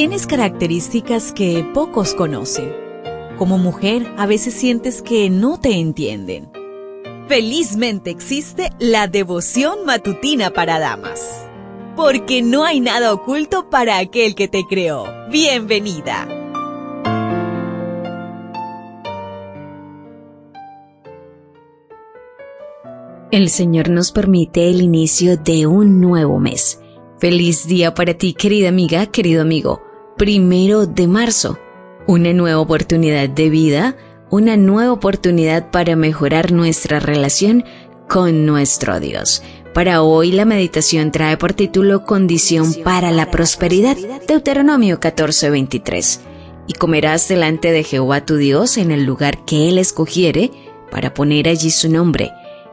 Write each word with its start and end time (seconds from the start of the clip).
Tienes 0.00 0.26
características 0.26 1.30
que 1.30 1.62
pocos 1.74 2.14
conocen. 2.14 2.72
Como 3.36 3.58
mujer, 3.58 4.10
a 4.16 4.24
veces 4.24 4.54
sientes 4.54 5.02
que 5.02 5.28
no 5.28 5.60
te 5.60 5.78
entienden. 5.78 6.50
Felizmente 7.28 8.08
existe 8.08 8.70
la 8.78 9.08
devoción 9.08 9.84
matutina 9.84 10.52
para 10.52 10.78
damas. 10.78 11.46
Porque 11.96 12.40
no 12.40 12.64
hay 12.64 12.80
nada 12.80 13.12
oculto 13.12 13.68
para 13.68 13.98
aquel 13.98 14.34
que 14.34 14.48
te 14.48 14.64
creó. 14.66 15.04
Bienvenida. 15.30 16.26
El 23.30 23.50
Señor 23.50 23.90
nos 23.90 24.12
permite 24.12 24.70
el 24.70 24.80
inicio 24.80 25.36
de 25.36 25.66
un 25.66 26.00
nuevo 26.00 26.38
mes 26.38 26.80
Feliz 27.20 27.66
día 27.66 27.92
para 27.92 28.14
ti, 28.14 28.32
querida 28.32 28.70
amiga, 28.70 29.04
querido 29.04 29.42
amigo. 29.42 29.89
Primero 30.20 30.84
de 30.84 31.08
marzo. 31.08 31.58
Una 32.06 32.34
nueva 32.34 32.60
oportunidad 32.60 33.26
de 33.30 33.48
vida, 33.48 33.96
una 34.28 34.58
nueva 34.58 34.92
oportunidad 34.92 35.70
para 35.70 35.96
mejorar 35.96 36.52
nuestra 36.52 37.00
relación 37.00 37.64
con 38.06 38.44
nuestro 38.44 39.00
Dios. 39.00 39.42
Para 39.72 40.02
hoy 40.02 40.32
la 40.32 40.44
meditación 40.44 41.10
trae 41.10 41.38
por 41.38 41.54
título 41.54 42.04
Condición 42.04 42.74
para 42.84 43.12
la 43.12 43.30
prosperidad, 43.30 43.96
Deuteronomio 44.28 45.00
14:23. 45.00 46.20
Y 46.66 46.74
comerás 46.74 47.26
delante 47.26 47.72
de 47.72 47.82
Jehová 47.82 48.26
tu 48.26 48.36
Dios 48.36 48.76
en 48.76 48.90
el 48.90 49.04
lugar 49.04 49.46
que 49.46 49.70
él 49.70 49.78
escogiere 49.78 50.50
para 50.90 51.14
poner 51.14 51.48
allí 51.48 51.70
su 51.70 51.88
nombre 51.88 52.30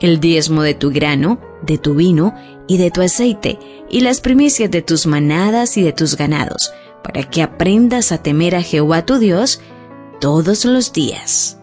el 0.00 0.18
diezmo 0.18 0.62
de 0.62 0.74
tu 0.74 0.90
grano, 0.90 1.38
de 1.62 1.78
tu 1.78 1.94
vino 1.94 2.34
y 2.66 2.78
de 2.78 2.90
tu 2.90 3.02
aceite, 3.02 3.58
y 3.88 4.00
las 4.00 4.20
primicias 4.20 4.70
de 4.70 4.82
tus 4.82 5.06
manadas 5.06 5.76
y 5.76 5.82
de 5.82 5.92
tus 5.92 6.16
ganados, 6.16 6.72
para 7.02 7.22
que 7.24 7.42
aprendas 7.42 8.12
a 8.12 8.22
temer 8.22 8.56
a 8.56 8.62
Jehová 8.62 9.04
tu 9.04 9.18
Dios 9.18 9.60
todos 10.20 10.64
los 10.64 10.92
días. 10.92 11.58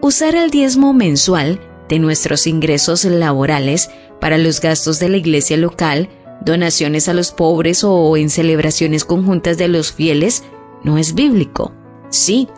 Usar 0.00 0.34
el 0.34 0.50
diezmo 0.50 0.92
mensual 0.92 1.60
de 1.88 1.98
nuestros 1.98 2.46
ingresos 2.46 3.04
laborales 3.04 3.90
para 4.20 4.38
los 4.38 4.60
gastos 4.60 4.98
de 4.98 5.08
la 5.08 5.16
iglesia 5.16 5.56
local, 5.56 6.08
donaciones 6.44 7.08
a 7.08 7.14
los 7.14 7.32
pobres 7.32 7.84
o 7.84 8.16
en 8.16 8.30
celebraciones 8.30 9.04
conjuntas 9.04 9.56
de 9.56 9.68
los 9.68 9.92
fieles 9.92 10.44
no 10.82 10.98
es 10.98 11.14
bíblico. 11.14 11.72
Sí, 12.10 12.48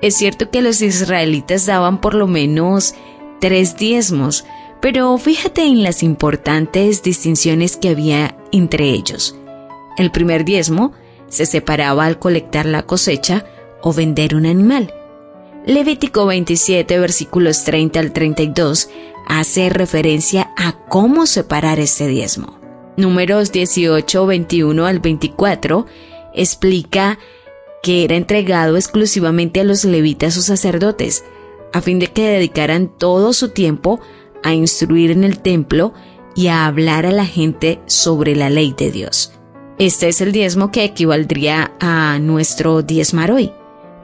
es 0.00 0.16
cierto 0.16 0.50
que 0.50 0.62
los 0.62 0.82
israelitas 0.82 1.66
daban 1.66 2.00
por 2.00 2.14
lo 2.14 2.26
menos 2.26 2.94
tres 3.40 3.76
diezmos, 3.76 4.44
pero 4.80 5.16
fíjate 5.18 5.62
en 5.64 5.82
las 5.82 6.02
importantes 6.02 7.02
distinciones 7.02 7.76
que 7.76 7.90
había 7.90 8.36
entre 8.52 8.90
ellos. 8.90 9.38
El 9.96 10.10
primer 10.10 10.44
diezmo 10.44 10.92
se 11.28 11.46
separaba 11.46 12.06
al 12.06 12.18
colectar 12.18 12.66
la 12.66 12.82
cosecha 12.82 13.44
o 13.82 13.92
vender 13.92 14.34
un 14.34 14.46
animal. 14.46 14.92
Levítico 15.66 16.26
27 16.26 16.98
versículos 16.98 17.64
30 17.64 18.00
al 18.00 18.12
32 18.12 18.90
hace 19.26 19.70
referencia 19.70 20.52
a 20.56 20.72
cómo 20.88 21.26
separar 21.26 21.80
este 21.80 22.06
diezmo. 22.06 22.58
Números 22.96 23.50
18, 23.50 24.26
21 24.26 24.86
al 24.86 25.00
24 25.00 25.86
explica 26.34 27.18
que 27.82 28.04
era 28.04 28.16
entregado 28.16 28.76
exclusivamente 28.76 29.60
a 29.60 29.64
los 29.64 29.84
levitas 29.84 30.36
o 30.36 30.42
sacerdotes, 30.42 31.24
a 31.72 31.80
fin 31.80 31.98
de 31.98 32.06
que 32.06 32.26
dedicaran 32.28 32.88
todo 32.88 33.32
su 33.32 33.50
tiempo 33.50 34.00
a 34.42 34.54
instruir 34.54 35.10
en 35.10 35.24
el 35.24 35.38
templo 35.40 35.92
y 36.34 36.48
a 36.48 36.66
hablar 36.66 37.04
a 37.06 37.10
la 37.10 37.26
gente 37.26 37.80
sobre 37.86 38.36
la 38.36 38.48
ley 38.48 38.74
de 38.76 38.90
Dios. 38.90 39.33
Este 39.78 40.08
es 40.08 40.20
el 40.20 40.32
diezmo 40.32 40.70
que 40.70 40.84
equivaldría 40.84 41.72
a 41.80 42.18
nuestro 42.20 42.82
diezmar 42.82 43.30
hoy. 43.32 43.52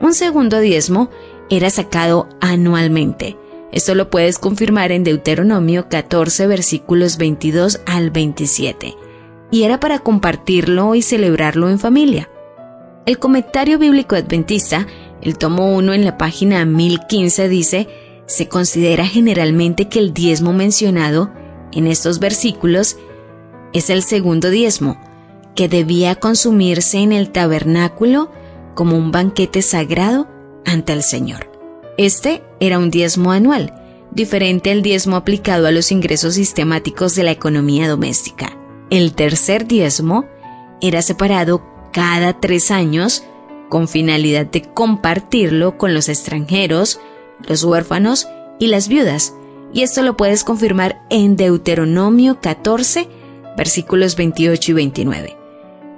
Un 0.01 0.15
segundo 0.15 0.59
diezmo 0.59 1.11
era 1.49 1.71
sacado 1.71 2.29
anualmente. 2.41 3.37
Esto 3.73 3.95
lo 3.95 4.11
puedes 4.11 4.39
confirmar 4.39 4.91
en 4.91 5.05
Deuteronomio 5.05 5.89
14 5.89 6.47
versículos 6.47 7.19
22 7.19 7.81
al 7.87 8.11
27. 8.11 8.97
Y 9.53 9.63
era 9.63 9.79
para 9.79 10.01
compartirlo 10.01 10.95
y 10.95 11.03
celebrarlo 11.03 11.69
en 11.71 11.79
familia. 11.79 12.29
El 13.07 13.19
comentario 13.19 13.79
bíblico 13.79 14.17
adventista 14.17 14.87
el 15.23 15.37
tomo 15.37 15.75
1 15.75 15.93
en 15.93 16.05
la 16.05 16.17
página 16.17 16.65
1015 16.65 17.49
dice, 17.49 17.89
se 18.27 18.49
considera 18.49 19.07
generalmente 19.07 19.89
que 19.89 19.99
el 19.99 20.15
diezmo 20.15 20.53
mencionado 20.53 21.31
en 21.73 21.87
estos 21.87 22.21
versículos 22.21 22.97
es 23.73 23.91
el 23.91 24.03
segundo 24.03 24.51
diezmo, 24.51 24.99
que 25.61 25.69
debía 25.69 26.15
consumirse 26.15 27.01
en 27.01 27.13
el 27.13 27.33
tabernáculo 27.33 28.31
como 28.75 28.97
un 28.97 29.13
banquete 29.13 29.61
sagrado 29.61 30.27
ante 30.65 30.95
el 30.95 31.03
Señor. 31.03 31.53
Este 31.99 32.43
era 32.61 32.79
un 32.79 32.91
diezmo 32.91 33.31
anual, 33.31 33.75
diferente 34.11 34.71
al 34.71 34.81
diezmo 34.81 35.17
aplicado 35.17 35.67
a 35.67 35.71
los 35.71 35.93
ingresos 35.93 36.37
sistemáticos 36.37 37.15
de 37.15 37.25
la 37.25 37.33
economía 37.33 37.91
doméstica. 37.91 38.57
El 38.89 39.13
tercer 39.13 39.67
diezmo 39.67 40.25
era 40.81 41.03
separado 41.03 41.63
cada 41.93 42.41
tres 42.41 42.71
años 42.71 43.23
con 43.69 43.87
finalidad 43.87 44.47
de 44.47 44.63
compartirlo 44.63 45.77
con 45.77 45.93
los 45.93 46.09
extranjeros, 46.09 47.01
los 47.47 47.65
huérfanos 47.65 48.29
y 48.59 48.69
las 48.69 48.89
viudas. 48.89 49.35
Y 49.75 49.83
esto 49.83 50.01
lo 50.01 50.17
puedes 50.17 50.43
confirmar 50.43 51.03
en 51.11 51.37
Deuteronomio 51.37 52.41
14, 52.41 53.11
versículos 53.59 54.17
28 54.17 54.71
y 54.71 54.75
29. 54.75 55.40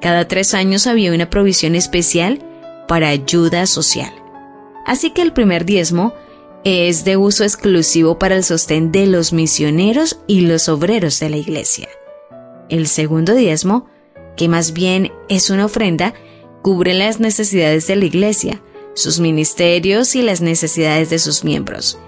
Cada 0.02 0.26
tres 0.26 0.52
años 0.52 0.88
había 0.88 1.12
una 1.12 1.30
provisión 1.30 1.76
especial 1.76 2.44
para 2.88 3.08
ayuda 3.08 3.66
social. 3.66 4.12
Así 4.84 5.12
que 5.12 5.22
el 5.22 5.32
primer 5.32 5.64
diezmo 5.64 6.12
es 6.64 7.04
de 7.04 7.16
uso 7.16 7.44
exclusivo 7.44 8.18
para 8.18 8.34
el 8.34 8.42
sostén 8.42 8.90
de 8.90 9.06
los 9.06 9.32
misioneros 9.32 10.18
y 10.26 10.40
los 10.40 10.68
obreros 10.68 11.20
de 11.20 11.30
la 11.30 11.36
iglesia. 11.36 11.88
El 12.68 12.88
segundo 12.88 13.34
diezmo, 13.34 13.86
que 14.36 14.48
más 14.48 14.72
bien 14.72 15.12
es 15.28 15.50
una 15.50 15.66
ofrenda, 15.66 16.14
cubre 16.62 16.94
las 16.94 17.20
necesidades 17.20 17.86
de 17.86 17.96
la 17.96 18.04
Iglesia, 18.04 18.62
sus 18.94 19.20
ministerios 19.20 20.16
y 20.16 20.22
las 20.22 20.40
necesidades 20.40 21.10
de 21.10 21.18
sus 21.18 21.44
miembros. 21.44 21.98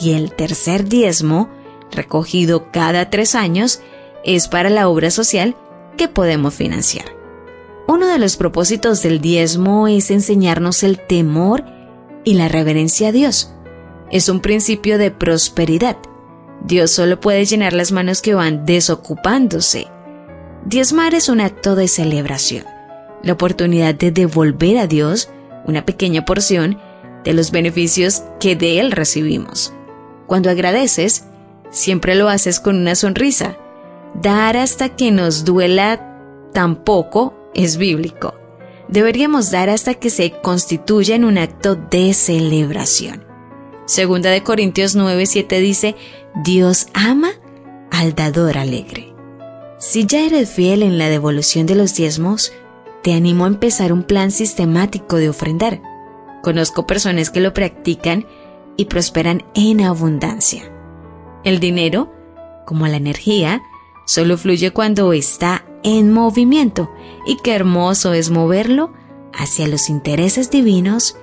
Y 0.00 0.12
el 0.12 0.34
tercer 0.34 0.88
diezmo, 0.88 1.48
recogido 1.90 2.70
cada 2.70 3.10
tres 3.10 3.34
años, 3.34 3.80
es 4.24 4.46
para 4.46 4.70
la 4.70 4.88
obra 4.88 5.10
social 5.10 5.56
que 5.96 6.08
podemos 6.08 6.54
financiar. 6.54 7.19
Uno 7.90 8.06
de 8.06 8.20
los 8.20 8.36
propósitos 8.36 9.02
del 9.02 9.20
diezmo 9.20 9.88
es 9.88 10.12
enseñarnos 10.12 10.84
el 10.84 11.00
temor 11.00 11.64
y 12.22 12.34
la 12.34 12.46
reverencia 12.46 13.08
a 13.08 13.12
Dios. 13.12 13.52
Es 14.12 14.28
un 14.28 14.38
principio 14.38 14.96
de 14.96 15.10
prosperidad. 15.10 15.96
Dios 16.64 16.92
solo 16.92 17.18
puede 17.18 17.44
llenar 17.46 17.72
las 17.72 17.90
manos 17.90 18.22
que 18.22 18.34
van 18.34 18.64
desocupándose. 18.64 19.88
Diezmar 20.64 21.14
es 21.14 21.28
un 21.28 21.40
acto 21.40 21.74
de 21.74 21.88
celebración 21.88 22.64
la 23.24 23.32
oportunidad 23.32 23.96
de 23.96 24.12
devolver 24.12 24.78
a 24.78 24.86
Dios 24.86 25.28
una 25.64 25.84
pequeña 25.84 26.24
porción 26.24 26.78
de 27.24 27.34
los 27.34 27.50
beneficios 27.50 28.22
que 28.38 28.54
de 28.54 28.78
Él 28.78 28.92
recibimos. 28.92 29.74
Cuando 30.28 30.48
agradeces, 30.48 31.24
siempre 31.70 32.14
lo 32.14 32.28
haces 32.28 32.60
con 32.60 32.76
una 32.76 32.94
sonrisa. 32.94 33.56
Dar 34.14 34.56
hasta 34.56 34.90
que 34.90 35.10
nos 35.10 35.44
duela 35.44 36.48
tampoco 36.52 37.39
es 37.54 37.76
bíblico. 37.76 38.34
Deberíamos 38.88 39.50
dar 39.50 39.70
hasta 39.70 39.94
que 39.94 40.10
se 40.10 40.32
constituya 40.42 41.14
en 41.14 41.24
un 41.24 41.38
acto 41.38 41.76
de 41.76 42.12
celebración. 42.12 43.24
Segunda 43.86 44.30
de 44.30 44.42
Corintios 44.42 44.96
9:7 44.96 45.60
dice, 45.60 45.96
Dios 46.44 46.88
ama 46.94 47.30
al 47.90 48.14
dador 48.14 48.58
alegre. 48.58 49.14
Si 49.78 50.06
ya 50.06 50.20
eres 50.26 50.50
fiel 50.50 50.82
en 50.82 50.98
la 50.98 51.08
devolución 51.08 51.66
de 51.66 51.74
los 51.74 51.94
diezmos, 51.94 52.52
te 53.02 53.14
animo 53.14 53.44
a 53.44 53.48
empezar 53.48 53.92
un 53.92 54.02
plan 54.02 54.30
sistemático 54.30 55.16
de 55.16 55.28
ofrendar. 55.28 55.80
Conozco 56.42 56.86
personas 56.86 57.30
que 57.30 57.40
lo 57.40 57.54
practican 57.54 58.26
y 58.76 58.86
prosperan 58.86 59.44
en 59.54 59.80
abundancia. 59.80 60.70
El 61.44 61.60
dinero, 61.60 62.12
como 62.66 62.86
la 62.86 62.96
energía, 62.96 63.62
solo 64.06 64.36
fluye 64.36 64.72
cuando 64.72 65.12
está 65.12 65.64
en 65.82 66.12
movimiento 66.12 66.90
y 67.26 67.36
qué 67.42 67.54
hermoso 67.54 68.12
es 68.12 68.30
moverlo 68.30 68.92
hacia 69.32 69.68
los 69.68 69.88
intereses 69.88 70.50
divinos 70.50 71.16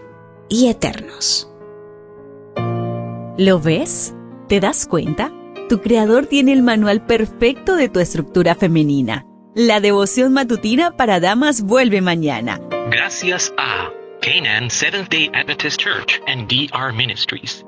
y 0.50 0.68
eternos. 0.68 1.50
¿Lo 3.38 3.60
ves? 3.60 4.14
¿Te 4.48 4.60
das 4.60 4.88
cuenta? 4.88 5.32
Tu 5.70 5.82
creador 5.82 6.26
tiene 6.26 6.54
el 6.54 6.64
manual 6.64 7.06
perfecto 7.06 7.76
de 7.76 7.90
tu 7.90 8.00
estructura 8.00 8.56
femenina 8.56 9.28
la 9.58 9.80
devoción 9.80 10.34
matutina 10.34 10.92
para 10.92 11.20
damas 11.20 11.64
vuelve 11.64 12.00
mañana. 12.00 12.62
Gracias 12.92 13.52
a 13.58 13.90
Canaan 14.22 14.70
Seventh 14.70 15.10
Day 15.10 15.32
Adventist 15.34 15.82
Church 15.82 16.22
and 16.28 16.48
DR 16.48 16.94
Ministries. 16.94 17.66